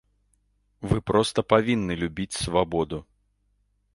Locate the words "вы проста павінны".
0.93-1.93